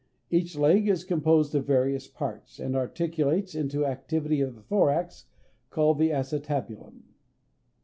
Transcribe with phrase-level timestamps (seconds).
[0.31, 5.27] Each leg is composed of various parts, and articulates into a cavity of the thorax
[5.69, 7.03] called the acetabulum.